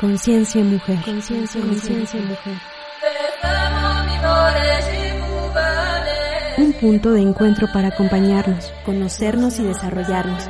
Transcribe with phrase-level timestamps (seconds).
[0.00, 0.98] Conciencia mujer.
[1.04, 2.56] Conciencia, conciencia mujer.
[6.58, 10.48] Un punto de encuentro para acompañarnos, conocernos y desarrollarnos,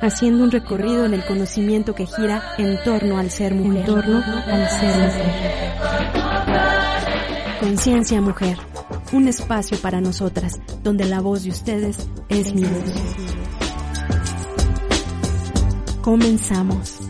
[0.00, 3.80] haciendo un recorrido en el conocimiento que gira en torno al ser mujer.
[3.80, 5.70] En torno al ser mujer.
[7.58, 8.56] Conciencia mujer.
[9.12, 12.94] Un espacio para nosotras, donde la voz de ustedes es mi voz.
[16.02, 17.09] Comenzamos.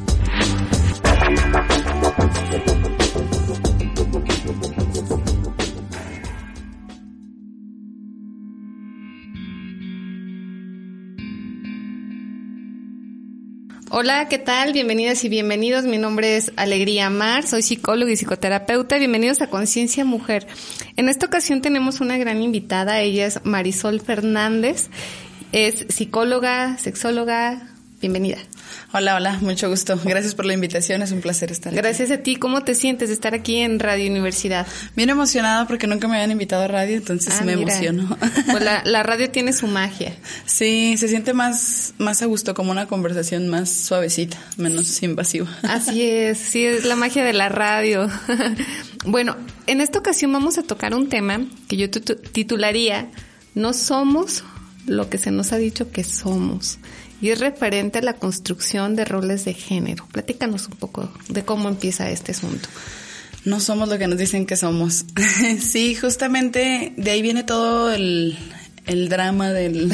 [13.93, 14.73] Hola, ¿qué tal?
[14.73, 15.85] Bienvenidas y bienvenidos.
[15.85, 18.97] Mi nombre es Alegría Mar, soy psicóloga y psicoterapeuta.
[18.99, 20.47] Bienvenidos a Conciencia Mujer.
[20.97, 24.89] En esta ocasión tenemos una gran invitada, ella es Marisol Fernández,
[25.53, 27.70] es psicóloga, sexóloga.
[28.01, 28.39] Bienvenida.
[28.95, 30.01] Hola, hola, mucho gusto.
[30.03, 31.77] Gracias por la invitación, es un placer estar aquí.
[31.83, 32.37] Gracias a ti.
[32.37, 34.67] ¿Cómo te sientes de estar aquí en Radio Universidad?
[34.97, 37.71] Bien emocionada porque nunca me habían invitado a radio, entonces Ah, me mira.
[37.75, 38.17] emociono.
[38.51, 40.17] Pues la, la radio tiene su magia.
[40.47, 45.49] Sí, se siente más, más a gusto, como una conversación más suavecita, menos invasiva.
[45.63, 48.09] Así es, sí, es la magia de la radio.
[49.05, 53.11] bueno, en esta ocasión vamos a tocar un tema que yo titu- titularía
[53.55, 54.43] No somos
[54.87, 56.79] lo que se nos ha dicho que somos.
[57.21, 60.07] Y es referente a la construcción de roles de género.
[60.11, 62.69] Platícanos un poco de cómo empieza este asunto.
[63.45, 65.05] No somos lo que nos dicen que somos.
[65.61, 68.39] sí, justamente de ahí viene todo el,
[68.87, 69.93] el drama del,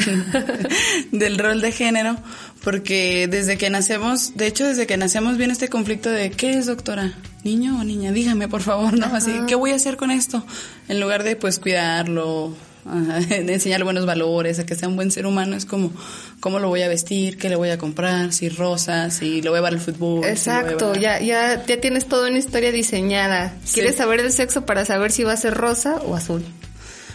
[1.11, 2.17] del rol de género,
[2.63, 6.65] porque desde que nacemos, de hecho desde que nacemos viene este conflicto de ¿qué es
[6.65, 7.13] doctora?
[7.43, 8.11] ¿Niño o niña?
[8.11, 9.05] Dígame por favor, ¿no?
[9.07, 10.45] Así, ¿qué voy a hacer con esto?
[10.89, 12.53] En lugar de pues cuidarlo,
[12.89, 15.91] ajá, de enseñarle buenos valores, a que sea un buen ser humano, es como,
[16.39, 17.37] ¿cómo lo voy a vestir?
[17.37, 18.33] ¿Qué le voy a comprar?
[18.33, 20.25] Si rosa, si lo voy a llevar al fútbol.
[20.25, 23.53] Exacto, ya, ya, ya tienes toda una historia diseñada.
[23.73, 23.97] ¿Quieres Sí.
[23.99, 26.43] saber el sexo para saber si va a ser rosa o azul?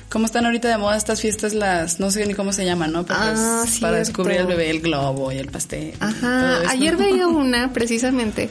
[0.09, 3.06] ¿Cómo están ahorita de moda estas fiestas las, no sé ni cómo se llaman, ¿no?
[3.06, 5.94] Pero Ah, es para descubrir al bebé el globo y el pastel.
[6.00, 8.50] Ajá, ayer veía una precisamente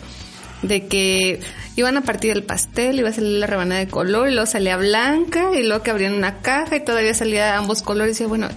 [0.61, 1.39] de que
[1.75, 4.77] iban a partir el pastel, iba a salir la rebanada de color y luego salía
[4.77, 8.47] blanca y luego que abrían una caja y todavía salía ambos colores y bueno,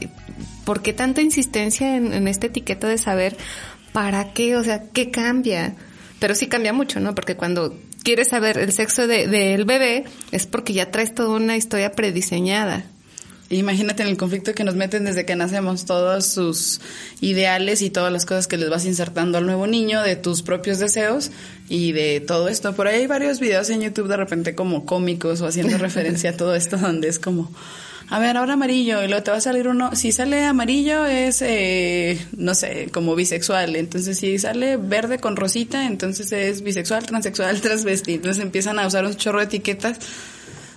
[0.65, 3.37] ¿por qué tanta insistencia en, esta etiqueta de saber
[3.93, 4.57] para qué?
[4.57, 5.75] O sea, ¿qué cambia?
[6.19, 7.15] Pero sí cambia mucho, ¿no?
[7.15, 11.57] Porque cuando quieres saber el sexo de- del bebé es porque ya traes toda una
[11.57, 12.85] historia prediseñada.
[13.51, 16.81] Imagínate en el conflicto que nos meten desde que nacemos, todos sus
[17.21, 20.79] ideales y todas las cosas que les vas insertando al nuevo niño, de tus propios
[20.79, 21.31] deseos
[21.69, 22.75] y de todo esto.
[22.75, 26.37] Por ahí hay varios videos en YouTube de repente como cómicos o haciendo referencia a
[26.37, 27.53] todo esto donde es como,
[28.09, 31.43] a ver, ahora amarillo y luego te va a salir uno, si sale amarillo es,
[31.43, 37.61] eh, no sé, como bisexual, entonces si sale verde con rosita, entonces es bisexual, transexual,
[37.63, 39.99] transvesti, entonces empiezan a usar un chorro de etiquetas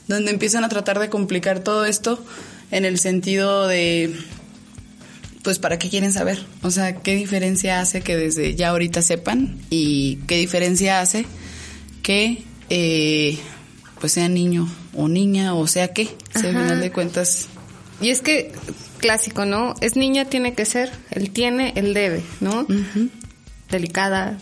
[0.10, 2.24] donde empiezan a tratar de complicar todo esto
[2.72, 4.16] en el sentido de,
[5.44, 6.46] pues, ¿para qué quieren saber?
[6.62, 9.58] O sea, ¿qué diferencia hace que desde ya ahorita sepan?
[9.70, 11.26] ¿Y qué diferencia hace
[12.04, 13.38] que, eh,
[14.00, 16.10] pues, sea niño o niña o sea qué?
[16.36, 17.48] Si al final de cuentas,
[18.00, 18.52] Y es que,
[19.00, 19.74] clásico, ¿no?
[19.82, 22.68] Es niña, tiene que ser, él tiene, él debe, ¿no?
[23.72, 24.38] Delicada,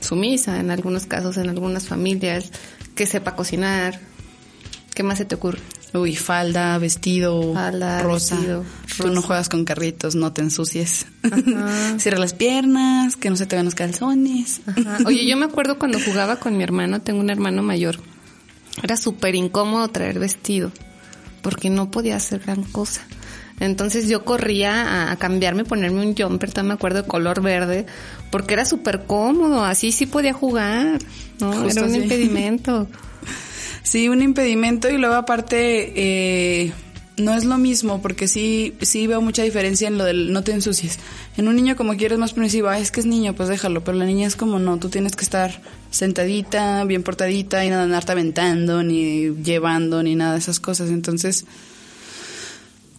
[0.00, 2.52] sumisa en algunos casos, en algunas familias,
[2.94, 4.00] que sepa cocinar.
[4.94, 5.58] ¿Qué más se te ocurre?
[5.96, 8.36] Uy, falda, vestido, Falda, rosa.
[8.36, 8.64] vestido,
[8.96, 11.06] Tú no juegas con carritos, no te ensucies.
[11.22, 11.98] Ajá.
[11.98, 14.60] Cierra las piernas, que no se te vean los calzones.
[14.66, 14.98] Ajá.
[15.06, 17.98] Oye, yo me acuerdo cuando jugaba con mi hermano, tengo un hermano mayor,
[18.82, 20.72] era súper incómodo traer vestido,
[21.42, 23.02] porque no podía hacer gran cosa.
[23.58, 27.86] Entonces yo corría a, cambiarme, ponerme un jumper, todavía me acuerdo de color verde,
[28.30, 30.98] porque era súper cómodo, así sí podía jugar,
[31.40, 31.52] ¿no?
[31.52, 32.88] Justo era un impedimento.
[33.86, 36.72] Sí, un impedimento y luego aparte eh,
[37.18, 40.50] no es lo mismo porque sí sí veo mucha diferencia en lo del no te
[40.50, 40.98] ensucies.
[41.36, 43.96] En un niño como quieres más permisivo, "Ay, es que es niño, pues déjalo, pero
[43.96, 45.60] la niña es como no, tú tienes que estar
[45.92, 50.90] sentadita, bien portadita y nada andarte aventando ni llevando ni nada de esas cosas.
[50.90, 51.44] Entonces,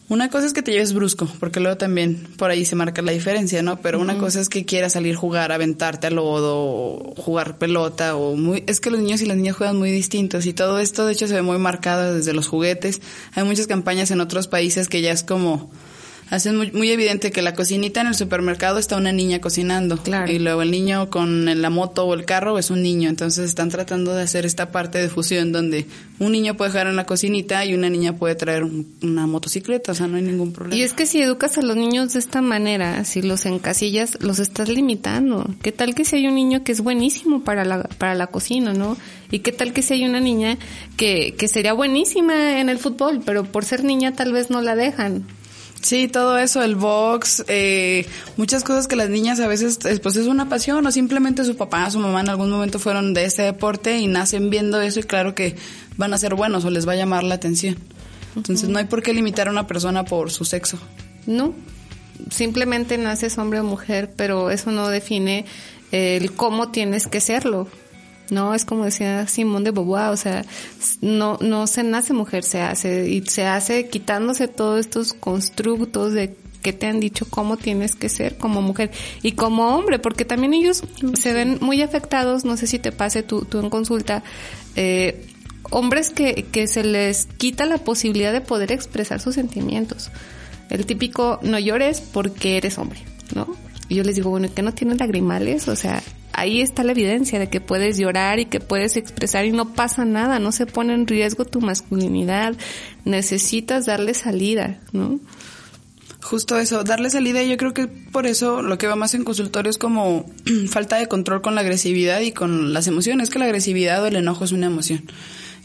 [0.10, 3.12] Una cosa es que te lleves brusco, porque luego también por ahí se marca la
[3.12, 3.82] diferencia, ¿no?
[3.82, 8.38] Pero una cosa es que quieras salir a jugar, aventarte al lodo, jugar pelota, o
[8.38, 8.64] muy...
[8.68, 11.28] Es que los niños y las niñas juegan muy distintos y todo esto de hecho
[11.28, 13.02] se ve muy marcado desde los juguetes.
[13.34, 15.70] Hay muchas campañas en otros países que ya es como
[16.30, 19.98] hacen muy, muy, evidente que la cocinita en el supermercado está una niña cocinando.
[19.98, 20.32] Claro.
[20.32, 23.10] Y luego el niño con la moto o el carro es un niño.
[23.10, 25.86] Entonces están tratando de hacer esta parte de fusión donde
[26.20, 29.92] un niño puede jugar en la cocinita y una niña puede traer una motocicleta.
[29.92, 30.78] O sea, no hay ningún problema.
[30.78, 34.40] Y es que si educas a los niños de esta manera, si los encasillas, los
[34.40, 35.50] estás limitando.
[35.62, 38.74] ¿Qué tal que si hay un niño que es buenísimo para la, para la cocina,
[38.74, 38.98] no?
[39.32, 40.58] ¿Y qué tal que si hay una niña
[40.96, 44.76] que, que sería buenísima en el fútbol, pero por ser niña tal vez no la
[44.76, 45.26] dejan?
[45.88, 48.06] Sí, todo eso, el box, eh,
[48.36, 51.90] muchas cosas que las niñas a veces, pues es una pasión o simplemente su papá,
[51.90, 55.34] su mamá en algún momento fueron de ese deporte y nacen viendo eso y claro
[55.34, 55.56] que
[55.96, 57.78] van a ser buenos o les va a llamar la atención.
[58.36, 60.78] Entonces no hay por qué limitar a una persona por su sexo.
[61.26, 61.54] No,
[62.32, 65.46] simplemente naces hombre o mujer, pero eso no define
[65.94, 67.70] el cómo tienes que serlo.
[68.30, 70.46] No, es como decía Simón de Beauvoir, o sea,
[71.02, 76.36] no, no se nace mujer, se hace, y se hace quitándose todos estos constructos de
[76.62, 78.92] que te han dicho cómo tienes que ser como mujer
[79.22, 80.84] y como hombre, porque también ellos
[81.14, 84.24] se ven muy afectados, no sé si te pase tú, tú en consulta,
[84.76, 85.26] eh,
[85.70, 90.12] hombres que, que se les quita la posibilidad de poder expresar sus sentimientos.
[90.70, 93.00] El típico no llores porque eres hombre,
[93.34, 93.48] ¿no?
[93.90, 95.68] Y yo les digo, bueno, ¿qué no tienes lagrimales?
[95.70, 96.04] O sea,
[96.38, 100.06] ahí está la evidencia de que puedes llorar y que puedes expresar y no pasa
[100.06, 102.56] nada, no se pone en riesgo tu masculinidad,
[103.06, 105.20] necesitas darle salida, ¿no?
[106.22, 109.24] Justo eso, darle salida y yo creo que por eso lo que va más en
[109.24, 110.26] consultorio es como
[110.70, 114.16] falta de control con la agresividad y con las emociones, que la agresividad o el
[114.16, 115.10] enojo es una emoción.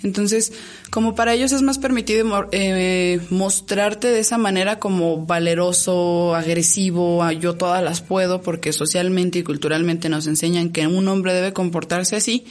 [0.02, 0.52] Entonces,
[0.90, 7.54] como para ellos es más permitido eh, mostrarte de esa manera como valeroso, agresivo, yo
[7.54, 12.44] todas las puedo, porque socialmente y culturalmente nos enseñan que un hombre debe comportarse así.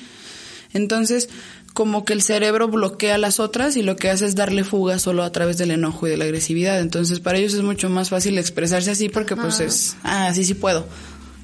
[0.74, 1.30] Entonces,
[1.74, 5.24] como que el cerebro bloquea las otras y lo que hace es darle fuga solo
[5.24, 6.80] a través del enojo y de la agresividad.
[6.80, 10.54] Entonces, para ellos es mucho más fácil expresarse así porque pues es, ah, sí, sí
[10.54, 10.86] puedo.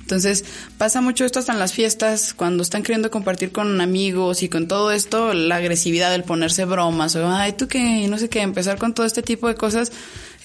[0.07, 0.45] Entonces
[0.77, 4.69] pasa mucho esto hasta en las fiestas, cuando están queriendo compartir con amigos y con
[4.69, 8.77] todo esto, la agresividad del ponerse bromas o, ay, tú qué, no sé qué, empezar
[8.77, 9.91] con todo este tipo de cosas,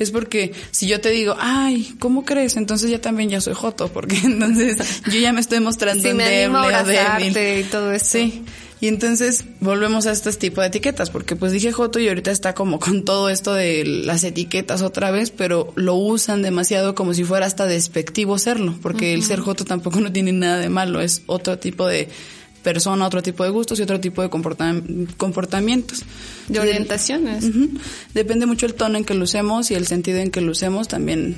[0.00, 2.56] es porque si yo te digo, ay, ¿cómo crees?
[2.56, 6.28] Entonces ya también ya soy joto, porque entonces yo ya me estoy mostrando sí, me
[6.28, 7.60] débil, a débil.
[7.60, 8.06] y todo eso.
[8.18, 8.42] Sí.
[8.82, 12.52] Y entonces volvemos a este tipo de etiquetas, porque pues dije Joto y ahorita está
[12.52, 17.22] como con todo esto de las etiquetas otra vez, pero lo usan demasiado como si
[17.22, 21.22] fuera hasta despectivo serlo, porque el ser Joto tampoco no tiene nada de malo, es
[21.26, 22.08] otro tipo de
[22.64, 26.02] persona, otro tipo de gustos y otro tipo de comportamientos.
[26.48, 27.44] De orientaciones.
[28.14, 30.88] Depende mucho el tono en que lo usemos y el sentido en que lo usemos
[30.88, 31.36] también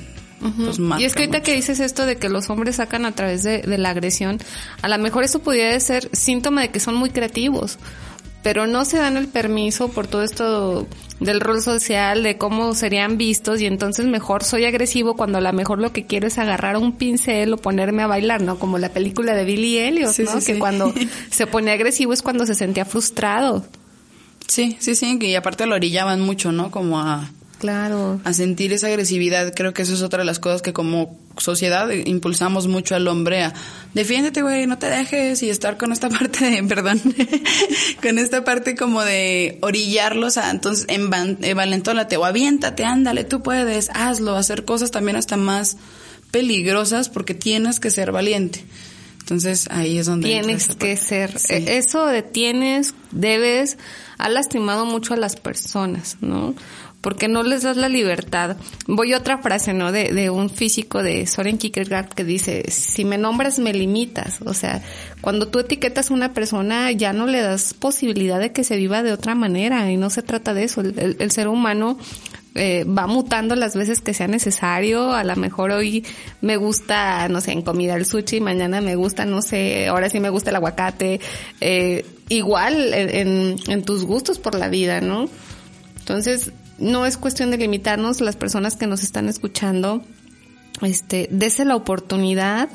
[0.56, 3.42] pues, y es que ahorita que dices esto de que los hombres sacan a través
[3.42, 4.38] de, de la agresión,
[4.82, 7.78] a lo mejor eso pudiera ser síntoma de que son muy creativos,
[8.44, 10.86] pero no se dan el permiso por todo esto
[11.18, 15.52] del rol social, de cómo serían vistos y entonces mejor soy agresivo cuando a lo
[15.54, 18.58] mejor lo que quiero es agarrar un pincel o ponerme a bailar, ¿no?
[18.58, 20.40] Como la película de Billy Elliot, ¿no?
[20.40, 20.92] que cuando
[21.30, 23.64] se pone agresivo es cuando se sentía frustrado.
[24.46, 26.70] Sí, sí, sí, y aparte lo orillaban mucho, ¿no?
[26.70, 27.30] Como a
[27.64, 28.20] Claro.
[28.24, 29.54] A sentir esa agresividad.
[29.54, 33.42] Creo que eso es otra de las cosas que como sociedad impulsamos mucho al hombre
[33.42, 33.54] a
[33.94, 37.00] defiéndete, güey, no te dejes y estar con esta parte de, perdón,
[38.02, 44.36] con esta parte como de orillarlos a, entonces, envalentónate o aviéntate, ándale, tú puedes, hazlo,
[44.36, 45.78] hacer cosas también hasta más
[46.32, 48.62] peligrosas porque tienes que ser valiente.
[49.20, 50.28] Entonces ahí es donde...
[50.28, 51.34] Tienes que ser.
[51.48, 53.78] E, eso de tienes, debes,
[54.18, 56.54] ha lastimado mucho a las personas, ¿no?
[57.04, 58.56] Porque no les das la libertad.
[58.86, 59.92] Voy a otra frase, ¿no?
[59.92, 64.40] De, de un físico de Soren Kierkegaard que dice, si me nombras me limitas.
[64.40, 64.82] O sea,
[65.20, 69.02] cuando tú etiquetas a una persona ya no le das posibilidad de que se viva
[69.02, 70.80] de otra manera y no se trata de eso.
[70.80, 71.98] El, el, ser humano
[72.54, 75.12] eh, va mutando las veces que sea necesario.
[75.12, 76.06] A lo mejor hoy
[76.40, 80.20] me gusta, no sé, en comida el sushi, mañana me gusta, no sé, ahora sí
[80.20, 81.20] me gusta el aguacate.
[81.60, 85.28] Eh, igual en, en tus gustos por la vida, ¿no?
[85.98, 90.02] Entonces, no es cuestión de limitarnos, las personas que nos están escuchando,
[90.82, 92.68] este, dese la oportunidad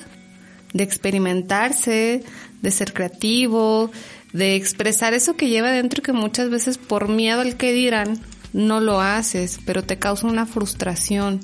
[0.73, 2.23] de experimentarse,
[2.61, 3.91] de ser creativo,
[4.33, 8.19] de expresar eso que lleva dentro y que muchas veces por miedo al que dirán
[8.53, 11.41] no lo haces, pero te causa una frustración.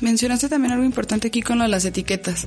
[0.00, 2.46] Mencionaste también algo importante aquí con lo de las etiquetas.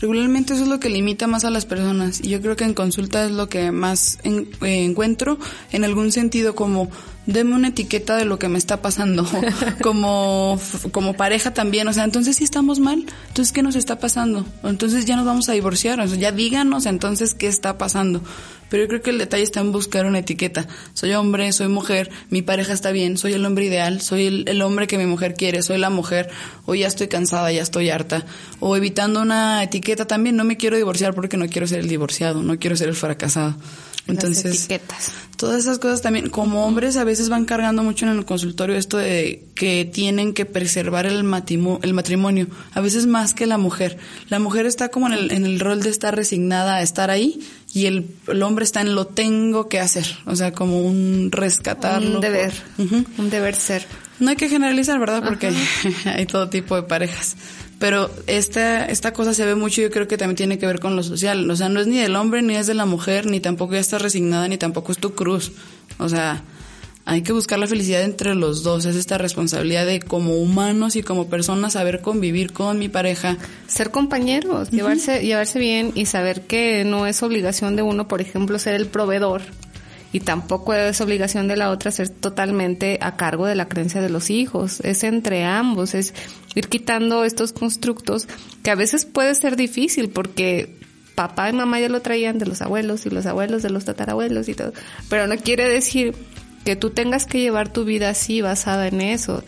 [0.00, 2.74] Regularmente eso es lo que limita más a las personas y yo creo que en
[2.74, 5.38] consulta es lo que más eh, encuentro
[5.72, 6.88] en algún sentido como
[7.28, 9.26] deme una etiqueta de lo que me está pasando,
[9.82, 10.58] como,
[10.92, 14.46] como pareja también, o sea, entonces si estamos mal, entonces ¿qué nos está pasando?
[14.64, 18.22] Entonces ya nos vamos a divorciar, o sea, ya díganos entonces qué está pasando.
[18.70, 20.66] Pero yo creo que el detalle está en buscar una etiqueta.
[20.92, 24.60] Soy hombre, soy mujer, mi pareja está bien, soy el hombre ideal, soy el, el
[24.60, 26.28] hombre que mi mujer quiere, soy la mujer,
[26.66, 28.26] o ya estoy cansada, ya estoy harta.
[28.60, 32.42] O evitando una etiqueta también, no me quiero divorciar porque no quiero ser el divorciado,
[32.42, 33.54] no quiero ser el fracasado.
[34.08, 35.10] Entonces, etiquetas.
[35.36, 38.96] todas esas cosas también, como hombres a veces van cargando mucho en el consultorio esto
[38.96, 43.98] de que tienen que preservar el, matimo- el matrimonio, a veces más que la mujer.
[44.30, 47.40] La mujer está como en el, en el rol de estar resignada a estar ahí
[47.74, 52.14] y el, el hombre está en lo tengo que hacer, o sea, como un rescatarlo.
[52.16, 52.52] Un deber,
[53.18, 53.86] un deber ser.
[54.20, 55.22] No hay que generalizar, ¿verdad?
[55.22, 55.52] Porque
[56.06, 57.36] hay todo tipo de parejas.
[57.78, 60.96] Pero esta, esta cosa se ve mucho yo creo que también tiene que ver con
[60.96, 61.48] lo social.
[61.48, 63.80] O sea, no es ni del hombre, ni es de la mujer, ni tampoco ya
[63.80, 65.52] estás resignada, ni tampoco es tu cruz.
[65.98, 66.42] O sea,
[67.04, 68.84] hay que buscar la felicidad entre los dos.
[68.84, 73.36] Es esta responsabilidad de como humanos y como personas saber convivir con mi pareja.
[73.68, 78.58] Ser compañeros, llevarse, llevarse bien y saber que no es obligación de uno, por ejemplo,
[78.58, 79.42] ser el proveedor
[80.12, 84.08] y tampoco es obligación de la otra ser totalmente a cargo de la creencia de
[84.08, 84.80] los hijos.
[84.80, 86.14] Es entre ambos, es
[86.54, 88.26] ir quitando estos constructos
[88.62, 90.76] que a veces puede ser difícil porque
[91.14, 94.48] papá y mamá ya lo traían de los abuelos y los abuelos de los tatarabuelos
[94.48, 94.72] y todo,
[95.10, 96.14] pero no quiere decir
[96.64, 99.42] que tú tengas que llevar tu vida así basada en eso.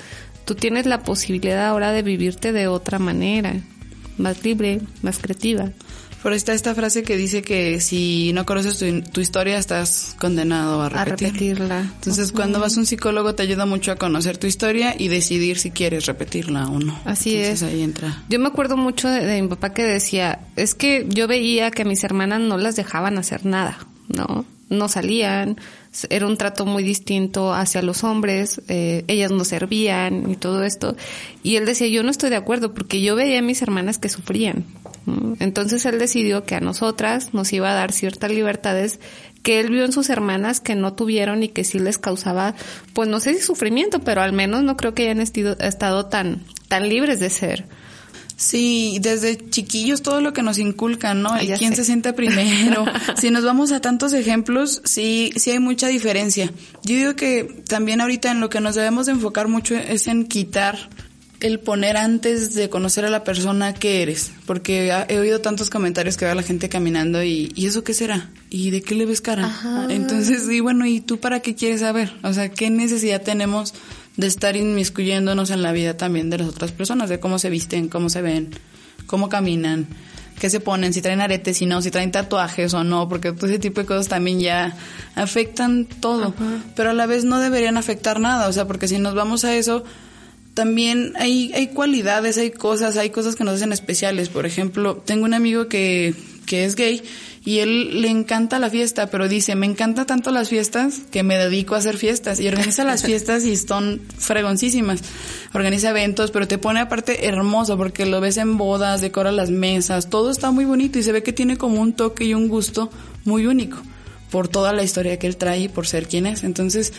[0.44, 3.54] Tú tienes la posibilidad ahora de vivirte de otra manera,
[4.18, 5.70] más libre, más creativa.
[6.22, 10.82] Pero está esta frase que dice que si no conoces tu, tu historia estás condenado
[10.82, 11.80] a A repetirla.
[11.80, 15.58] Entonces, cuando vas a un psicólogo te ayuda mucho a conocer tu historia y decidir
[15.58, 16.98] si quieres repetirla o no.
[17.04, 17.68] Así Entonces, es.
[17.68, 18.22] ahí entra.
[18.28, 21.84] Yo me acuerdo mucho de, de mi papá que decía, es que yo veía que
[21.84, 24.44] mis hermanas no las dejaban hacer nada, ¿no?
[24.68, 25.56] No salían,
[26.10, 30.96] era un trato muy distinto hacia los hombres, eh, ellas no servían y todo esto.
[31.42, 34.08] Y él decía, yo no estoy de acuerdo porque yo veía a mis hermanas que
[34.08, 34.64] sufrían.
[35.38, 39.00] Entonces él decidió que a nosotras nos iba a dar ciertas libertades
[39.42, 42.54] que él vio en sus hermanas que no tuvieron y que sí les causaba,
[42.92, 46.44] pues no sé si sufrimiento, pero al menos no creo que hayan estido- estado tan,
[46.68, 47.64] tan libres de ser.
[48.36, 51.36] Sí, desde chiquillos todo lo que nos inculcan, ¿no?
[51.36, 51.76] El quién sé.
[51.76, 52.86] se siente primero.
[53.18, 56.50] si nos vamos a tantos ejemplos, sí, sí hay mucha diferencia.
[56.82, 60.24] Yo digo que también ahorita en lo que nos debemos de enfocar mucho es en
[60.26, 60.88] quitar
[61.40, 66.16] el poner antes de conocer a la persona que eres, porque he oído tantos comentarios
[66.16, 68.30] que va la gente caminando y, ¿y eso qué será?
[68.50, 69.46] ¿Y de qué le ves cara?
[69.46, 69.86] Ajá.
[69.88, 72.12] Entonces, y bueno, ¿y tú para qué quieres saber?
[72.22, 73.74] O sea, ¿qué necesidad tenemos
[74.16, 77.88] de estar inmiscuyéndonos en la vida también de las otras personas, de cómo se visten,
[77.88, 78.50] cómo se ven,
[79.06, 79.86] cómo caminan,
[80.38, 83.46] qué se ponen, si traen aretes, si no, si traen tatuajes o no, porque todo
[83.46, 84.76] ese tipo de cosas también ya
[85.14, 86.34] afectan todo,
[86.76, 89.54] pero a la vez no deberían afectar nada, o sea, porque si nos vamos a
[89.54, 89.84] eso,
[90.60, 94.28] también hay, hay cualidades, hay cosas, hay cosas que nos hacen especiales.
[94.28, 96.12] Por ejemplo, tengo un amigo que,
[96.44, 97.02] que es gay
[97.46, 101.38] y él le encanta la fiesta, pero dice, me encanta tanto las fiestas que me
[101.38, 105.00] dedico a hacer fiestas y organiza las fiestas y son fregoncísimas.
[105.54, 110.10] Organiza eventos, pero te pone aparte hermoso porque lo ves en bodas, decora las mesas,
[110.10, 112.90] todo está muy bonito y se ve que tiene como un toque y un gusto
[113.24, 113.78] muy único
[114.30, 116.44] por toda la historia que él trae y por ser quien es.
[116.44, 116.92] Entonces,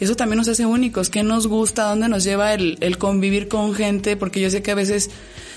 [0.00, 1.10] eso también nos hace únicos.
[1.10, 1.84] ¿Qué nos gusta?
[1.84, 4.16] ¿Dónde nos lleva el, el convivir con gente?
[4.16, 5.10] Porque yo sé que a veces,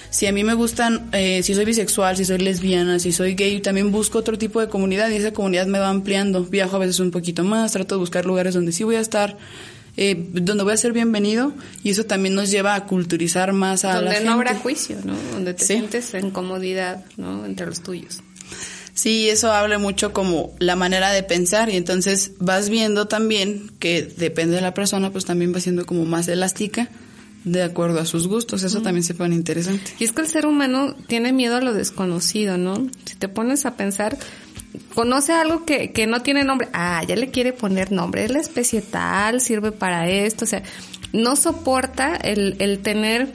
[0.09, 3.59] si a mí me gustan, eh, si soy bisexual, si soy lesbiana, si soy gay,
[3.61, 6.43] también busco otro tipo de comunidad y esa comunidad me va ampliando.
[6.43, 9.37] Viajo a veces un poquito más, trato de buscar lugares donde sí voy a estar.
[9.99, 11.53] eh, donde voy a ser bienvenido
[11.83, 14.25] y eso también nos lleva a culturizar más a la Donde gente.
[14.27, 15.15] no habrá juicio, ¿no?
[15.33, 15.73] Donde te Sí.
[15.73, 17.43] sientes en comodidad, ¿no?
[17.47, 18.21] Entre los tuyos.
[18.97, 24.01] Sí, eso habla mucho como la manera de pensar y entonces vas viendo también que
[24.01, 26.89] depende de la persona, pues también va siendo como más elástica
[27.43, 28.63] de acuerdo a sus gustos.
[28.63, 29.91] Eso también se pone interesante.
[29.99, 32.89] Y es que el ser humano tiene miedo a lo desconocido, ¿no?
[33.05, 34.17] Si te pones a pensar,
[34.95, 38.39] conoce algo que, que no tiene nombre, ah, ya le quiere poner nombre, es la
[38.39, 40.63] especie tal, sirve para esto, o sea,
[41.13, 43.31] no soporta el, el tener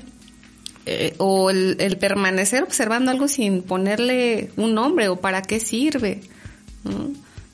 [0.87, 6.21] eh, o el, el permanecer observando algo sin ponerle un nombre o para qué sirve.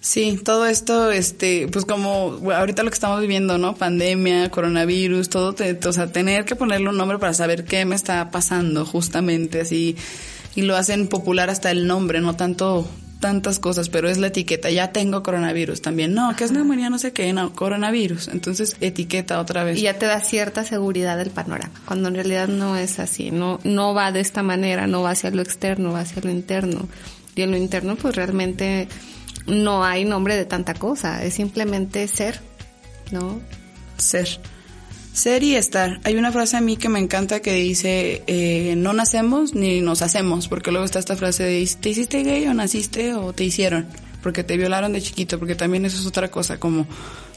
[0.01, 3.75] Sí, todo esto, este, pues como ahorita lo que estamos viviendo, ¿no?
[3.75, 7.97] Pandemia, coronavirus, todo, te- o sea, tener que ponerle un nombre para saber qué me
[7.97, 9.97] está pasando justamente así
[10.55, 12.89] y lo hacen popular hasta el nombre, no tanto
[13.21, 16.15] tantas cosas, pero es la etiqueta, ya tengo coronavirus también.
[16.15, 18.29] No, que es neumonía, no sé qué, no, coronavirus.
[18.29, 19.79] Entonces, etiqueta otra vez.
[19.79, 23.59] Y ya te da cierta seguridad del panorama, cuando en realidad no es así, no,
[23.65, 26.89] no va de esta manera, no va hacia lo externo, va hacia lo interno.
[27.35, 28.89] Y en lo interno pues realmente
[29.47, 32.41] no hay nombre de tanta cosa, es simplemente ser,
[33.11, 33.41] ¿no?
[33.97, 34.41] Ser.
[35.19, 36.01] Ser y estar.
[36.05, 40.01] Hay una frase a mí que me encanta que dice, eh, no nacemos ni nos
[40.01, 43.89] hacemos, porque luego está esta frase de, ¿te hiciste gay o naciste o te hicieron?
[44.23, 46.87] Porque te violaron de chiquito, porque también eso es otra cosa, como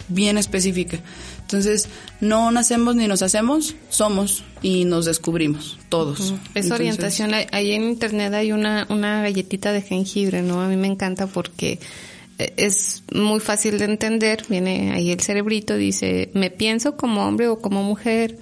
[0.09, 1.00] bien específica.
[1.39, 6.35] Entonces, no nacemos ni nos hacemos, somos y nos descubrimos, todos.
[6.53, 7.31] Es orientación.
[7.51, 10.61] Ahí en internet hay una, una galletita de jengibre, ¿no?
[10.61, 11.79] A mí me encanta porque
[12.57, 14.43] es muy fácil de entender.
[14.50, 18.38] Viene ahí el cerebrito, dice, me pienso como hombre o como mujer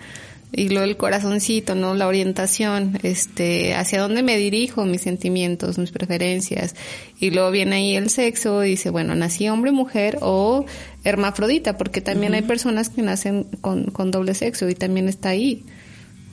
[0.51, 1.93] y luego el corazoncito, ¿no?
[1.93, 6.75] La orientación, este, hacia dónde me dirijo, mis sentimientos, mis preferencias.
[7.19, 10.65] Y luego viene ahí el sexo, dice, bueno, nací hombre, mujer o
[11.03, 15.63] hermafrodita, porque también hay personas que nacen con, con doble sexo y también está ahí.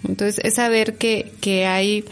[0.08, 2.04] Entonces, es saber que, que hay,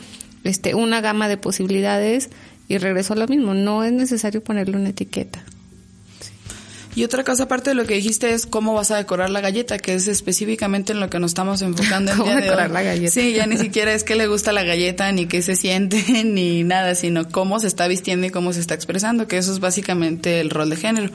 [0.45, 2.29] este, una gama de posibilidades
[2.69, 5.45] y regreso a lo mismo, no es necesario ponerle una etiqueta.
[6.97, 9.79] Y otra cosa aparte de lo que dijiste es cómo vas a decorar la galleta,
[9.79, 13.11] que es específicamente en lo que nos estamos enfocando el día de decorar la galleta?
[13.11, 16.63] Sí, ya ni siquiera es que le gusta la galleta, ni qué se siente, ni
[16.63, 20.41] nada, sino cómo se está vistiendo y cómo se está expresando, que eso es básicamente
[20.41, 21.11] el rol de género.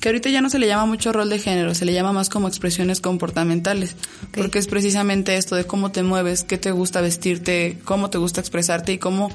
[0.00, 2.28] Que ahorita ya no se le llama mucho rol de género, se le llama más
[2.28, 3.94] como expresiones comportamentales,
[4.32, 8.40] porque es precisamente esto de cómo te mueves, qué te gusta vestirte, cómo te gusta
[8.40, 9.30] expresarte y cómo,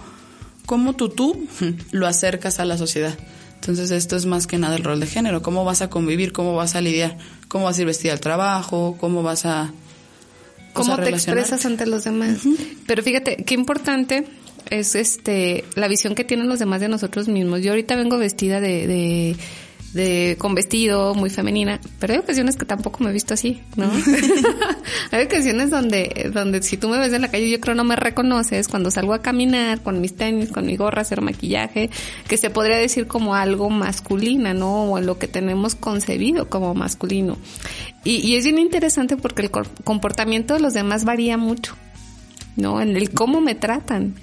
[0.67, 1.47] cómo tú tú
[1.91, 3.17] lo acercas a la sociedad.
[3.55, 6.55] Entonces esto es más que nada el rol de género, cómo vas a convivir, cómo
[6.55, 9.73] vas a lidiar, cómo vas a ir vestida al trabajo, cómo vas a...
[10.73, 12.41] Cómo te expresas ante los demás.
[12.85, 14.27] Pero fíjate, qué importante
[14.69, 17.63] es este la visión que tienen los demás de nosotros mismos.
[17.63, 19.35] Yo ahorita vengo vestida de, de
[19.97, 23.91] de con vestido muy femenina, pero hay ocasiones que tampoco me he visto así, ¿no?
[25.11, 27.97] hay ocasiones donde donde si tú me ves en la calle yo creo no me
[27.97, 31.89] reconoces cuando salgo a caminar con mis tenis, con mi gorra, hacer maquillaje,
[32.27, 34.91] que se podría decir como algo masculina, ¿no?
[34.91, 37.37] O lo que tenemos concebido como masculino.
[38.03, 41.75] Y, y es bien interesante porque el comportamiento de los demás varía mucho,
[42.55, 42.81] ¿no?
[42.81, 44.15] En el cómo me tratan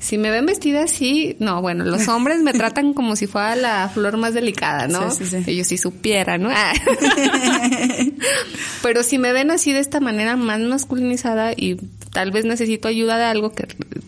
[0.00, 3.88] si me ven vestida así, no, bueno, los hombres me tratan como si fuera la
[3.88, 5.10] flor más delicada, ¿no?
[5.10, 5.50] Sí, sí, sí.
[5.50, 6.50] Ellos sí supieran, ¿no?
[6.52, 6.72] Ah.
[8.82, 11.76] Pero si me ven así de esta manera más masculinizada y
[12.12, 13.66] tal vez necesito ayuda de algo que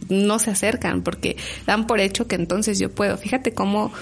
[0.08, 1.36] no se acercan porque
[1.66, 3.16] dan por hecho que entonces yo puedo.
[3.16, 3.92] Fíjate cómo,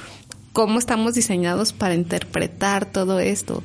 [0.53, 3.63] cómo estamos diseñados para interpretar todo esto.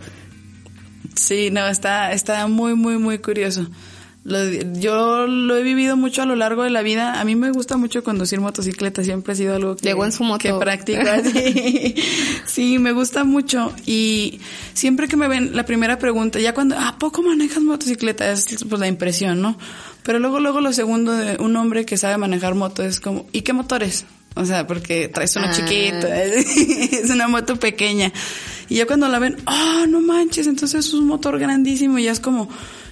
[1.15, 3.67] Sí, no, está, está muy, muy, muy curioso.
[4.25, 4.41] Lo,
[4.79, 7.19] yo lo he vivido mucho a lo largo de la vida.
[7.19, 10.39] A mí me gusta mucho conducir motocicleta, siempre ha sido algo que, en su moto.
[10.39, 11.01] que practico.
[12.45, 13.73] sí, me gusta mucho.
[13.85, 14.39] Y
[14.73, 18.31] siempre que me ven, la primera pregunta, ya cuando, ¿a poco manejas motocicleta?
[18.31, 19.57] Es pues la impresión, ¿no?
[20.03, 23.41] Pero luego, luego lo segundo de un hombre que sabe manejar moto es como, ¿y
[23.41, 24.05] qué motores?
[24.35, 25.51] O sea, porque traes uno ah.
[25.51, 28.11] chiquito, es una moto pequeña.
[28.73, 32.11] Y ya cuando la ven, ah, no manches, entonces es un motor grandísimo y ya
[32.11, 32.49] es como,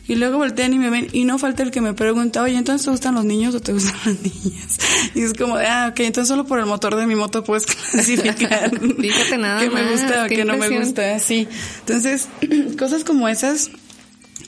[0.08, 2.86] y luego voltean y me ven y no falta el que me pregunta, oye, ¿entonces
[2.86, 4.78] te gustan los niños o te gustan las niñas?
[5.16, 8.70] Y es como ah, ok, entonces solo por el motor de mi moto puedes clasificar.
[8.80, 11.48] Fíjate nada Que me gusta o que no me gusta, sí.
[11.80, 12.28] Entonces,
[12.78, 13.72] cosas como esas,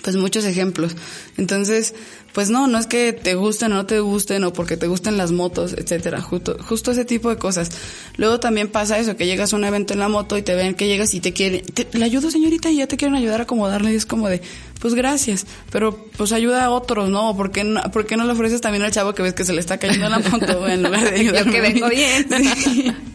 [0.04, 0.96] pues muchos ejemplos.
[1.38, 1.96] Entonces,
[2.34, 5.18] pues no, no es que te gusten o no te gusten o porque te gusten
[5.18, 7.72] las motos, etcétera, justo, justo ese tipo de cosas.
[8.18, 10.76] Luego también pasa eso, que llegas a un evento en la moto y te ven
[10.76, 11.64] que llegas y te quieren,
[11.94, 14.42] le ayudo señorita y ya te quieren ayudar a acomodarle y es como de,
[14.84, 17.38] pues gracias, pero pues ayuda a otros, ¿no?
[17.38, 19.54] ¿Por qué no, por qué no le ofreces también al chavo que ves que se
[19.54, 21.46] le está cayendo la moto en lugar de ayudarme?
[21.46, 22.28] Yo que vengo bien.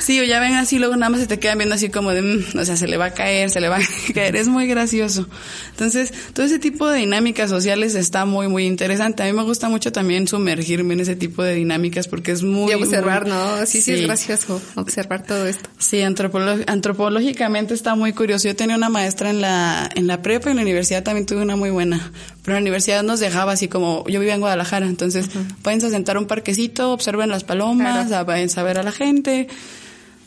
[0.00, 0.20] Sí.
[0.20, 2.58] o ya ven así, luego nada más se te quedan viendo así como de, mm,
[2.58, 3.80] o sea, se le va a caer, se le va a
[4.14, 5.28] caer, es muy gracioso.
[5.70, 9.22] Entonces, todo ese tipo de dinámicas sociales está muy, muy interesante.
[9.22, 12.72] A mí me gusta mucho también sumergirme en ese tipo de dinámicas porque es muy...
[12.72, 13.66] Y observar, ¿no?
[13.66, 15.68] Sí, sí, es gracioso observar todo esto.
[15.78, 18.48] Sí, antropológicamente está muy curioso.
[18.48, 21.42] Yo tenía una maestra en la, en la prepa y en la universidad también tuve
[21.42, 22.12] una muy buena.
[22.42, 25.28] Pero la universidad nos dejaba así como, yo vivía en Guadalajara, entonces
[25.62, 29.48] pueden sentar un parquecito, observen las palomas, vayan a ver a la gente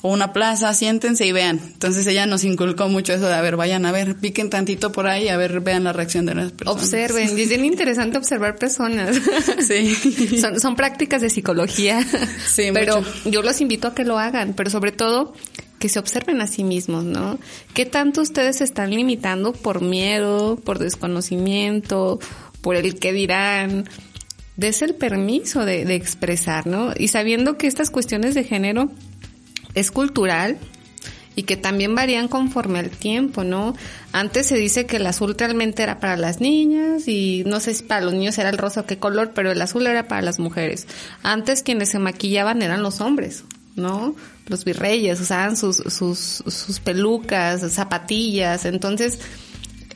[0.05, 1.59] o una plaza, siéntense y vean.
[1.65, 5.07] Entonces ella nos inculcó mucho eso de, a ver, vayan a ver, piquen tantito por
[5.07, 6.83] ahí, a ver, vean la reacción de las personas.
[6.83, 9.19] Observen, es bien interesante observar personas.
[9.65, 10.38] Sí.
[10.41, 12.05] son, son prácticas de psicología.
[12.47, 15.33] Sí, Pero yo los invito a que lo hagan, pero sobre todo
[15.85, 17.37] que se observen a sí mismos, ¿no?
[17.75, 22.19] ¿Qué tanto ustedes se están limitando por miedo, por desconocimiento,
[22.61, 23.87] por el que dirán?
[24.57, 26.91] Des el permiso de, de expresar, ¿no?
[26.97, 28.89] Y sabiendo que estas cuestiones de género
[29.75, 30.57] es cultural
[31.35, 33.75] y que también varían conforme al tiempo, ¿no?
[34.11, 37.83] Antes se dice que el azul realmente era para las niñas y no sé si
[37.83, 40.87] para los niños era el rosa qué color, pero el azul era para las mujeres.
[41.21, 43.43] Antes quienes se maquillaban eran los hombres,
[43.75, 44.15] ¿no?
[44.47, 49.19] Los virreyes usaban sus, sus, sus pelucas, zapatillas, entonces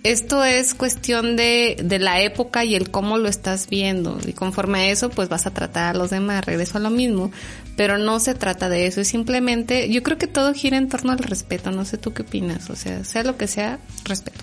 [0.04, 4.18] esto es cuestión de, de la época y el cómo lo estás viendo.
[4.26, 6.46] Y conforme a eso, pues vas a tratar a los demás.
[6.46, 7.32] Regreso a lo mismo.
[7.76, 9.02] Pero no se trata de eso.
[9.02, 11.72] Es simplemente, yo creo que todo gira en torno al respeto.
[11.72, 12.70] No sé tú qué opinas.
[12.70, 14.40] O sea, sea lo que sea, respeto.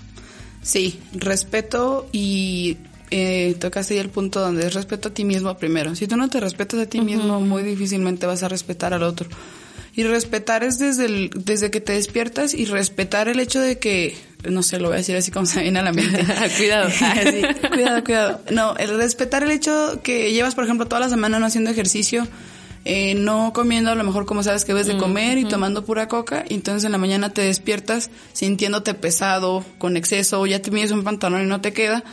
[0.61, 2.77] Sí, respeto y
[3.09, 5.95] eh, tocaste ya el punto donde es respeto a ti mismo primero.
[5.95, 9.27] Si tú no te respetas a ti mismo, muy difícilmente vas a respetar al otro.
[9.97, 14.15] Y respetar es desde, el, desde que te despiertas y respetar el hecho de que,
[14.47, 16.23] no sé, lo voy a decir así como se viene a la mente.
[16.57, 16.91] cuidado.
[17.73, 18.41] cuidado, cuidado.
[18.51, 22.27] No, el respetar el hecho que llevas, por ejemplo, toda la semana no haciendo ejercicio,
[22.85, 26.07] eh, no comiendo a lo mejor como sabes que debes de comer y tomando pura
[26.07, 30.69] coca, y entonces en la mañana te despiertas sintiéndote pesado, con exceso, o ya te
[30.69, 32.03] mides un pantalón y no te queda,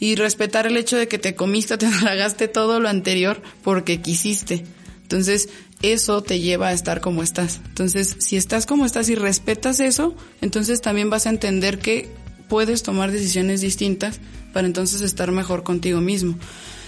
[0.00, 4.64] y respetar el hecho de que te comiste, te tragaste todo lo anterior porque quisiste.
[5.08, 5.48] Entonces,
[5.80, 7.62] eso te lleva a estar como estás.
[7.66, 12.10] Entonces, si estás como estás y respetas eso, entonces también vas a entender que
[12.46, 14.20] puedes tomar decisiones distintas
[14.52, 16.36] para entonces estar mejor contigo mismo.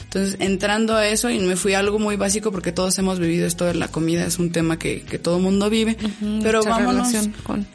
[0.04, 3.46] Entonces, entrando a eso, y me fui a algo muy básico porque todos hemos vivido
[3.46, 5.96] esto de la comida, es un tema que, que todo mundo vive,
[6.42, 7.14] pero vámonos,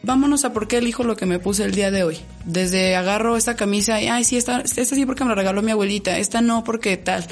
[0.04, 2.18] vámonos a por qué elijo lo que me puse el día de hoy.
[2.46, 5.72] Desde agarro esta camisa y, ay, sí, esta, esta sí porque me la regaló mi
[5.72, 7.26] abuelita, esta no porque tal.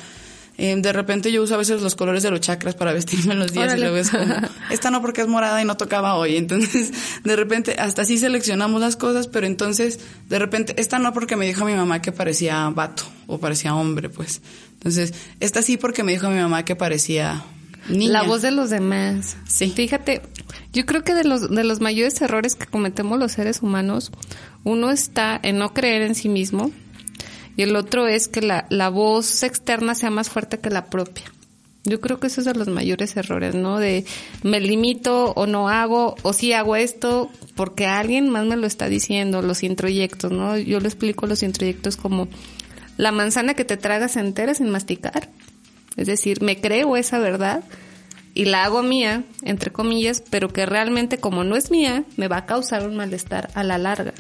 [0.58, 3.40] Eh, de repente yo uso a veces los colores de los chakras para vestirme en
[3.40, 4.36] los días y luego es como,
[4.70, 6.38] esta no porque es morada y no tocaba hoy.
[6.38, 6.92] Entonces,
[7.24, 11.48] de repente, hasta así seleccionamos las cosas, pero entonces, de repente, esta no porque me
[11.48, 14.42] dijo mi mamá que parecía vato o parecía hombre, pues.
[14.74, 17.44] Entonces, esta sí porque me dijo mi mamá que parecía
[17.90, 18.12] niña.
[18.12, 19.38] La voz de los demás.
[19.48, 19.72] Sí.
[19.76, 20.22] Fíjate,
[20.72, 24.12] yo creo que de los, de los mayores errores que cometemos los seres humanos,
[24.64, 26.72] uno está en no creer en sí mismo,
[27.56, 31.26] y el otro es que la, la voz externa sea más fuerte que la propia.
[31.86, 33.78] Yo creo que eso es de los mayores errores, ¿no?
[33.78, 34.06] De
[34.42, 38.88] me limito o no hago, o sí hago esto porque alguien más me lo está
[38.88, 40.58] diciendo, los introyectos, ¿no?
[40.58, 42.30] Yo le explico los introyectos como
[42.96, 45.30] la manzana que te tragas entera sin masticar.
[45.98, 47.64] Es decir, me creo esa verdad
[48.34, 52.38] y la hago mía, entre comillas, pero que realmente como no es mía, me va
[52.38, 54.14] a causar un malestar a la larga.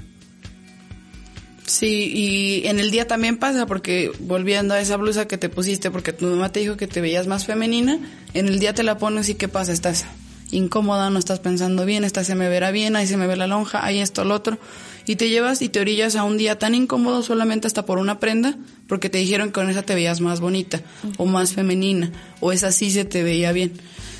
[1.66, 5.92] Sí, y en el día también pasa, porque volviendo a esa blusa que te pusiste,
[5.92, 8.00] porque tu mamá te dijo que te veías más femenina,
[8.34, 9.72] en el día te la pones y ¿qué pasa?
[9.72, 10.06] Estás
[10.52, 13.48] incómoda, no estás pensando bien, esta se me verá bien, ahí se me ve la
[13.48, 14.60] lonja, ahí esto, lo otro,
[15.08, 18.20] y te llevas y te orillas a un día tan incómodo solamente hasta por una
[18.20, 20.82] prenda, porque te dijeron que con esa te veías más bonita,
[21.18, 23.74] o más femenina, o esa sí se te veía bien.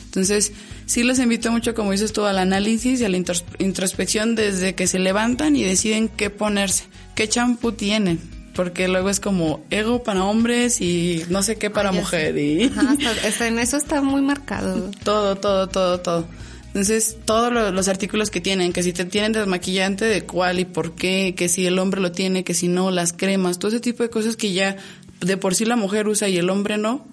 [0.06, 0.54] Entonces,
[0.86, 4.88] sí les invito mucho, como dices tú, al análisis y a la introspección desde que
[4.88, 8.20] se levantan y deciden qué ponerse qué champú tienen.
[8.56, 12.38] Porque luego es como ego para hombres y no sé qué para mujer.
[12.38, 12.72] Y...
[13.40, 14.92] en eso está muy marcado.
[15.04, 16.28] Todo, todo, todo, todo.
[16.68, 20.96] Entonces, todos los artículos que tienen, que si te tienen desmaquillante, de cuál y por
[20.96, 24.02] qué, que si el hombre lo tiene, que si no, las cremas, todo ese tipo
[24.02, 24.78] de cosas que ya
[25.22, 27.06] de por sí la mujer usa y el hombre no,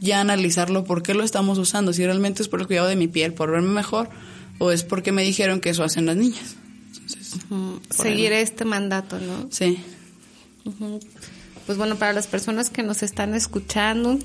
[0.00, 3.06] ya analizarlo por qué lo estamos usando, si realmente es por el cuidado de mi
[3.06, 4.10] piel, por verme mejor,
[4.58, 6.56] o es porque me dijeron que eso hacen las niñas.
[7.90, 9.48] Seguir este mandato, ¿no?
[9.50, 9.78] Sí.
[11.66, 14.18] Pues bueno, para las personas que nos están escuchando,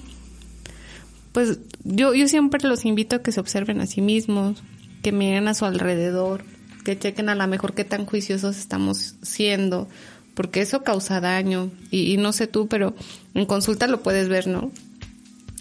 [1.32, 4.62] pues yo, yo siempre los invito a que se observen a sí mismos,
[5.02, 6.43] que miren a su alrededor,
[6.84, 9.88] que chequen a lo mejor qué tan juiciosos estamos siendo,
[10.34, 11.72] porque eso causa daño.
[11.91, 12.95] Y, y no sé tú, pero
[13.34, 14.72] en consulta lo puedes ver, ¿no?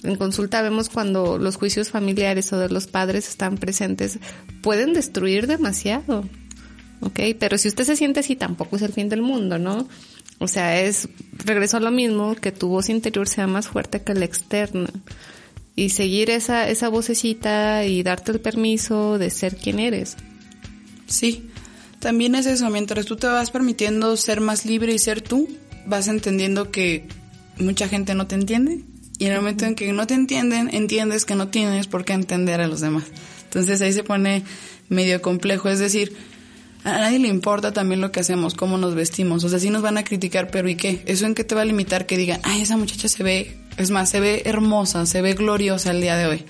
[0.04, 4.18] En consulta vemos cuando los juicios familiares o de los padres están presentes,
[4.62, 6.24] pueden destruir demasiado.
[7.00, 7.20] ¿Ok?
[7.38, 9.88] Pero si usted se siente así, tampoco es el fin del mundo, ¿no?
[10.38, 11.08] O sea, es,
[11.44, 14.88] regreso a lo mismo, que tu voz interior sea más fuerte que la externa.
[15.74, 20.16] Y seguir esa, esa vocecita y darte el permiso de ser quien eres.
[21.06, 21.50] Sí,
[22.00, 25.48] también es eso, mientras tú te vas permitiendo ser más libre y ser tú,
[25.86, 27.08] vas entendiendo que
[27.58, 28.80] mucha gente no te entiende.
[29.18, 32.12] Y en el momento en que no te entienden, entiendes que no tienes por qué
[32.12, 33.04] entender a los demás.
[33.44, 34.44] Entonces ahí se pone
[34.88, 36.16] medio complejo, es decir,
[36.96, 39.44] a nadie le importa también lo que hacemos, cómo nos vestimos.
[39.44, 41.02] O sea, sí nos van a criticar, pero ¿y qué?
[41.06, 43.90] ¿Eso en qué te va a limitar que digan, ay, esa muchacha se ve, es
[43.90, 46.44] más, se ve hermosa, se ve gloriosa el día de hoy?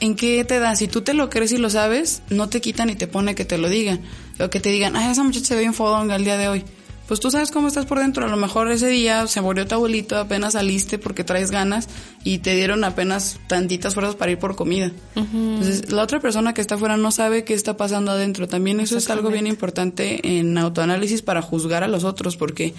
[0.00, 0.74] ¿En qué te da?
[0.76, 3.44] Si tú te lo crees y lo sabes, no te quitan ni te pone que
[3.44, 4.00] te lo digan.
[4.40, 6.64] O que te digan, ay, esa muchacha se ve en fodonga el día de hoy
[7.06, 8.24] pues tú sabes cómo estás por dentro.
[8.24, 11.88] A lo mejor ese día se murió tu abuelito, apenas saliste porque traes ganas
[12.24, 14.90] y te dieron apenas tantitas fuerzas para ir por comida.
[15.14, 18.48] Entonces, la otra persona que está afuera no sabe qué está pasando adentro.
[18.48, 22.74] También eso es algo bien importante en autoanálisis para juzgar a los otros porque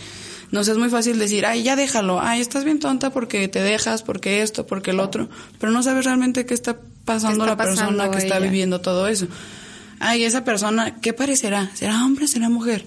[0.52, 4.04] nos es muy fácil decir, ay, ya déjalo, ay, estás bien tonta porque te dejas,
[4.04, 8.18] porque esto, porque el otro, pero no sabes realmente qué está pasando la persona que
[8.18, 9.28] está viviendo todo eso.
[10.00, 11.72] Ay, esa persona, ¿qué parecerá?
[11.74, 12.86] ¿Será hombre, será mujer?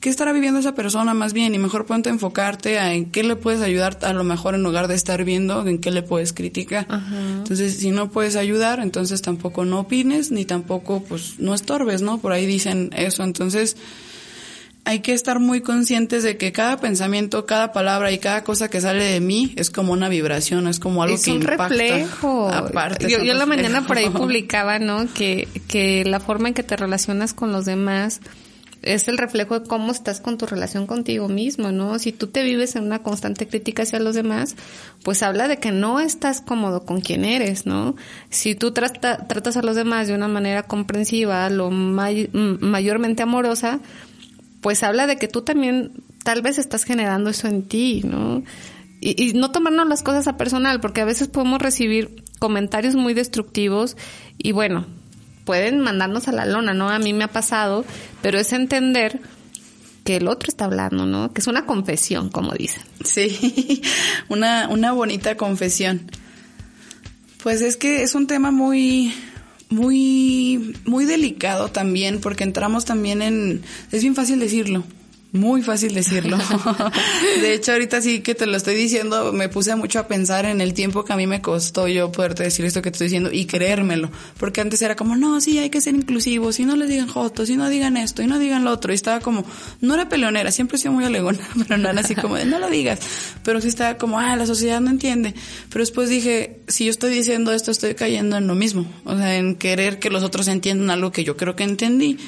[0.00, 3.22] Qué estará viviendo esa persona más bien y mejor ponte a enfocarte a en qué
[3.22, 6.32] le puedes ayudar a lo mejor en lugar de estar viendo en qué le puedes
[6.32, 6.86] criticar.
[7.38, 12.18] Entonces, si no puedes ayudar, entonces tampoco no opines ni tampoco pues no estorbes, ¿no?
[12.18, 13.22] Por ahí dicen eso.
[13.24, 13.76] Entonces,
[14.86, 18.80] hay que estar muy conscientes de que cada pensamiento, cada palabra y cada cosa que
[18.80, 21.68] sale de mí es como una vibración, es como algo es que un impacta.
[21.68, 22.48] reflejo.
[22.48, 23.46] Aparte, yo, yo la reflejo.
[23.48, 25.06] mañana por ahí publicaba, ¿no?
[25.12, 28.20] Que, que la forma en que te relacionas con los demás
[28.82, 31.98] es el reflejo de cómo estás con tu relación contigo mismo, ¿no?
[31.98, 34.56] Si tú te vives en una constante crítica hacia los demás,
[35.04, 37.94] pues habla de que no estás cómodo con quien eres, ¿no?
[38.30, 43.22] Si tú trata- tratas a los demás de una manera comprensiva, lo may- m- mayormente
[43.22, 43.80] amorosa,
[44.60, 45.92] pues habla de que tú también
[46.24, 48.42] tal vez estás generando eso en ti, ¿no?
[49.00, 53.14] Y, y no tomarnos las cosas a personal, porque a veces podemos recibir comentarios muy
[53.14, 53.96] destructivos
[54.38, 54.86] y bueno,
[55.50, 56.90] pueden mandarnos a la lona, ¿no?
[56.90, 57.84] A mí me ha pasado,
[58.22, 59.18] pero es entender
[60.04, 61.32] que el otro está hablando, ¿no?
[61.32, 62.84] Que es una confesión, como dicen.
[63.04, 63.82] Sí,
[64.28, 66.08] una, una bonita confesión.
[67.42, 69.12] Pues es que es un tema muy,
[69.70, 74.84] muy, muy delicado también, porque entramos también en, es bien fácil decirlo,
[75.32, 76.38] muy fácil decirlo.
[77.40, 80.60] De hecho, ahorita sí que te lo estoy diciendo, me puse mucho a pensar en
[80.60, 83.30] el tiempo que a mí me costó yo poderte decir esto que te estoy diciendo
[83.32, 84.10] y creérmelo.
[84.38, 87.48] Porque antes era como, no, sí, hay que ser inclusivos, y no les digan jotos,
[87.50, 88.92] y no digan esto, y no digan lo otro.
[88.92, 89.44] Y estaba como,
[89.80, 91.38] no era peleonera, siempre he sido muy alegona,
[91.68, 92.98] pero no era así como de, no lo digas.
[93.44, 95.34] Pero sí estaba como, ah, la sociedad no entiende.
[95.68, 98.86] Pero después dije, si yo estoy diciendo esto, estoy cayendo en lo mismo.
[99.04, 102.18] O sea, en querer que los otros entiendan algo que yo creo que entendí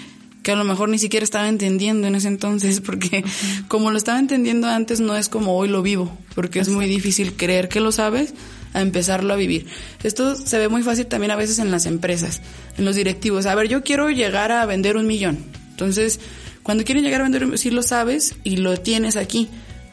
[0.43, 3.25] que a lo mejor ni siquiera estaba entendiendo en ese entonces, porque
[3.69, 7.35] como lo estaba entendiendo antes no es como hoy lo vivo, porque es muy difícil
[7.35, 8.35] creer que lo sabes
[8.75, 9.67] a empezarlo a vivir.
[10.03, 12.41] Esto se ve muy fácil también a veces en las empresas,
[12.79, 13.47] en los directivos.
[13.47, 15.39] A ver, yo quiero llegar a vender un millón.
[15.71, 16.21] Entonces,
[16.63, 19.49] cuando quieren llegar a vender, un- sí lo sabes y lo tienes aquí.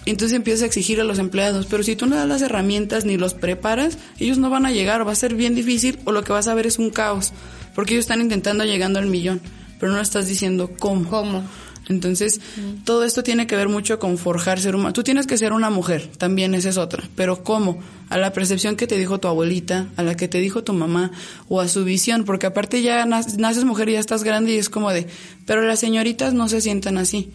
[0.05, 3.17] Entonces empiezas a exigir a los empleados, pero si tú no das las herramientas ni
[3.17, 6.31] los preparas, ellos no van a llegar, va a ser bien difícil o lo que
[6.31, 7.33] vas a ver es un caos,
[7.75, 9.41] porque ellos están intentando llegando al millón,
[9.79, 11.09] pero no estás diciendo cómo.
[11.09, 11.43] ¿Cómo?
[11.87, 12.39] Entonces,
[12.85, 14.93] todo esto tiene que ver mucho con forjar ser humano.
[14.93, 17.03] Tú tienes que ser una mujer, también esa es otra.
[17.15, 17.79] Pero ¿cómo?
[18.09, 21.09] A la percepción que te dijo tu abuelita, a la que te dijo tu mamá,
[21.47, 24.57] o a su visión, porque aparte ya nac- naces mujer y ya estás grande y
[24.57, 25.07] es como de,
[25.47, 27.31] pero las señoritas no se sientan así.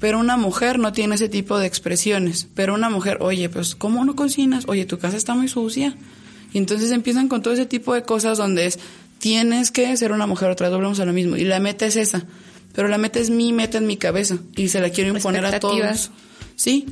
[0.00, 2.46] Pero una mujer no tiene ese tipo de expresiones.
[2.54, 4.64] Pero una mujer, oye, pues, ¿cómo no cocinas?
[4.68, 5.96] Oye, tu casa está muy sucia.
[6.54, 8.78] Y entonces empiezan con todo ese tipo de cosas donde es,
[9.18, 11.36] tienes que ser una mujer, otra vez volvemos a lo mismo.
[11.36, 12.24] Y la meta es esa.
[12.72, 14.38] Pero la meta es mi meta en mi cabeza.
[14.56, 16.10] Y se la quiero imponer a todos.
[16.56, 16.86] Sí.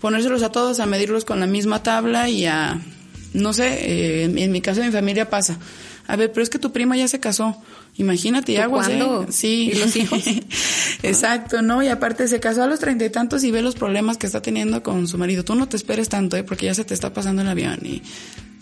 [0.00, 2.80] Ponérselos a todos, a medirlos con la misma tabla y a,
[3.32, 5.58] no sé, eh, en, en mi caso de mi familia pasa.
[6.06, 7.60] A ver, pero es que tu prima ya se casó.
[7.96, 9.02] Imagínate, ¿Tú aguas, ¿eh?
[9.30, 9.70] Sí.
[9.72, 10.22] ¿Y los hijos?
[11.02, 11.82] Exacto, ¿no?
[11.82, 14.40] Y aparte se casó a los treinta y tantos y ve los problemas que está
[14.40, 15.44] teniendo con su marido.
[15.44, 16.44] Tú no te esperes tanto, ¿eh?
[16.44, 18.02] Porque ya se te está pasando el avión y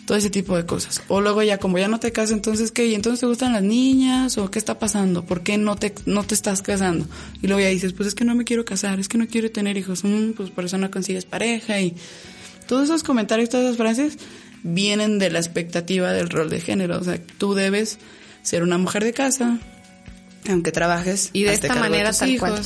[0.05, 1.01] todo ese tipo de cosas.
[1.07, 2.85] O luego ya, como ya no te casas, entonces, ¿qué?
[2.87, 4.37] ¿Y entonces te gustan las niñas?
[4.37, 5.23] ¿O qué está pasando?
[5.25, 7.07] ¿Por qué no te, no te estás casando?
[7.41, 9.51] Y luego ya dices, pues es que no me quiero casar, es que no quiero
[9.51, 10.03] tener hijos.
[10.03, 11.95] Mm, pues por eso no consigues pareja y
[12.67, 14.17] todos esos comentarios, todas esas frases
[14.63, 16.99] vienen de la expectativa del rol de género.
[16.99, 17.97] O sea, tú debes
[18.43, 19.59] ser una mujer de casa,
[20.47, 21.29] aunque trabajes.
[21.33, 22.61] Y de hazte esta manera tus tal cual.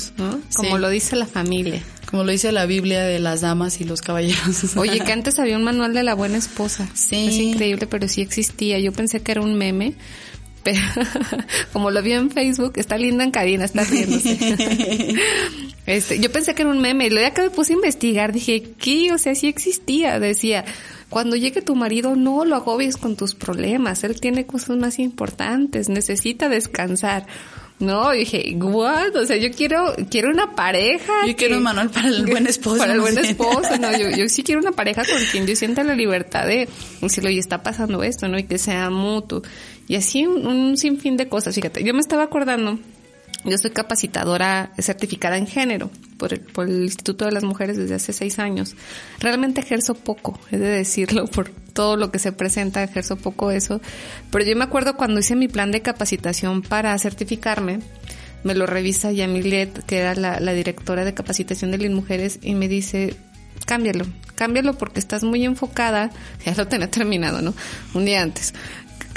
[0.56, 0.82] Como Sí.
[0.82, 1.82] lo dice la familia.
[2.10, 4.76] Como lo dice la Biblia de las damas y los caballeros.
[4.78, 6.90] Oye, que antes había un manual de la buena esposa.
[6.96, 7.28] Sí.
[7.28, 8.80] Es increíble, pero sí existía.
[8.80, 9.94] Yo pensé que era un meme.
[10.64, 10.82] Pero
[11.74, 14.38] como lo vi en Facebook, está linda en cabina, está riéndose.
[15.86, 18.34] este, yo pensé que era un meme y luego ya que me puse a investigar,
[18.34, 19.14] dije, ¿qué?
[19.14, 20.20] O sea, sí existía.
[20.20, 20.66] Decía,
[21.10, 24.04] cuando llegue tu marido, no lo agobies con tus problemas.
[24.04, 27.28] Él tiene cosas más importantes, necesita descansar.
[27.80, 29.16] No, dije, what?
[29.16, 31.26] O sea, yo quiero, quiero una pareja.
[31.26, 34.28] Yo quiero un manual para el buen esposo, Para el buen esposo, no, yo, yo
[34.28, 36.68] sí quiero una pareja con quien yo sienta la libertad de
[37.02, 38.38] decirle, oye, está pasando esto, ¿no?
[38.38, 39.42] Y que sea mutuo.
[39.88, 41.56] Y así un, un sinfín de cosas.
[41.56, 42.80] Fíjate, yo me estaba acordando,
[43.46, 47.96] yo soy capacitadora certificada en género por el, por el Instituto de las Mujeres desde
[47.96, 48.76] hace seis años.
[49.20, 53.82] Realmente ejerzo poco, he de decirlo, por todo lo que se presenta, ejerzo poco eso.
[54.32, 57.80] Pero yo me acuerdo cuando hice mi plan de capacitación para certificarme,
[58.44, 62.56] me lo revisa Yamilet, que era la, la directora de capacitación de las mujeres, y
[62.56, 63.16] me dice,
[63.66, 66.10] cámbialo, cámbialo porque estás muy enfocada,
[66.46, 67.54] ya lo tenía terminado, ¿no?
[67.94, 68.54] Un día antes.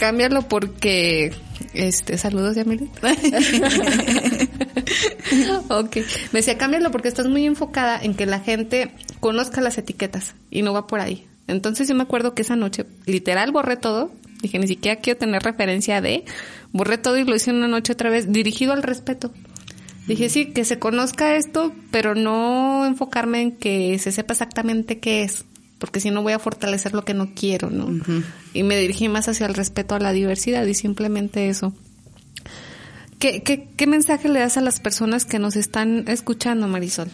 [0.02, 1.32] Cámbialo porque,
[1.74, 2.90] este, saludos Yamilet.
[5.68, 5.96] ok.
[6.32, 10.62] Me decía, cámbialo porque estás muy enfocada en que la gente conozca las etiquetas y
[10.62, 11.24] no va por ahí.
[11.46, 14.10] Entonces yo me acuerdo que esa noche, literal, borré todo.
[14.40, 16.24] Dije, ni siquiera quiero tener referencia de.
[16.72, 19.30] Borré todo y lo hice una noche otra vez, dirigido al respeto.
[20.08, 25.22] Dije, sí, que se conozca esto, pero no enfocarme en que se sepa exactamente qué
[25.22, 25.44] es,
[25.82, 27.90] porque si no voy a fortalecer lo que no quiero, ¿no?
[28.54, 31.74] Y me dirigí más hacia el respeto a la diversidad y simplemente eso.
[33.18, 37.10] ¿Qué, qué, qué mensaje le das a las personas que nos están escuchando, Marisol?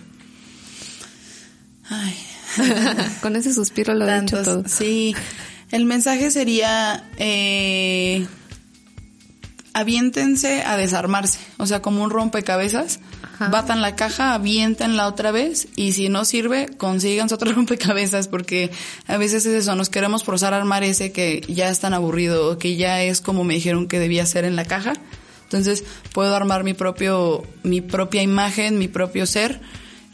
[1.88, 2.14] Ay.
[3.22, 4.64] Con ese suspiro lo he dicho todo.
[4.68, 5.16] Sí,
[5.70, 8.26] el mensaje sería, eh,
[9.72, 13.00] aviéntense a desarmarse, o sea, como un rompecabezas,
[13.38, 18.70] batan la caja, aviéntenla otra vez y si no sirve, consíganse otro rompecabezas porque
[19.06, 22.50] a veces es eso, nos queremos forzar a armar ese que ya es tan aburrido
[22.50, 24.92] o que ya es como me dijeron que debía ser en la caja.
[25.44, 29.60] Entonces, puedo armar mi propio mi propia imagen, mi propio ser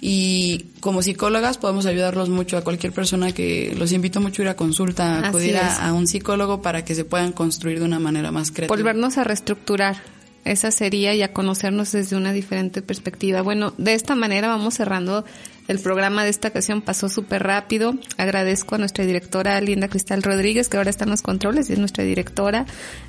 [0.07, 4.49] y como psicólogas podemos ayudarlos mucho a cualquier persona que los invito mucho a ir
[4.51, 8.31] a consulta, a acudir a, un psicólogo para que se puedan construir de una manera
[8.31, 8.77] más creativa.
[8.77, 9.97] Volvernos a reestructurar.
[10.45, 13.43] Esa sería y a conocernos desde una diferente perspectiva.
[13.43, 15.25] Bueno, de esta manera vamos cerrando
[15.69, 16.83] el programa de esta ocasión.
[16.83, 17.95] Pasó súper rápido.
[18.19, 21.79] Agradezco a nuestra directora Linda Cristal Rodríguez, que ahora está en los controles y es
[21.79, 22.67] nuestra directora.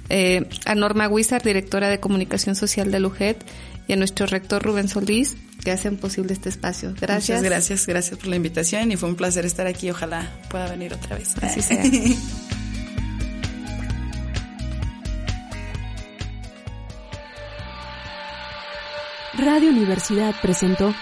[0.09, 3.43] Eh, a Norma Huizar, directora de comunicación social de LUJET.
[3.87, 6.95] Y a nuestro rector Rubén Solís, que hacen posible este espacio.
[6.99, 7.37] Gracias.
[7.37, 9.91] Muchas gracias, gracias por la invitación y fue un placer estar aquí.
[9.91, 11.35] Ojalá pueda venir otra vez.
[11.41, 11.83] Así sea.
[19.37, 20.93] Radio Universidad presentó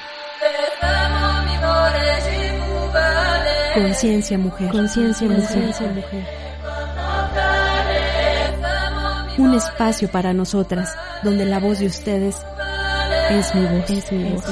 [3.75, 4.71] Conciencia Mujer.
[4.71, 5.73] Conciencia Mujer.
[9.37, 12.37] Un espacio para nosotras, donde la voz de ustedes
[13.29, 13.89] es mi voz.
[13.89, 14.43] Es mi voz.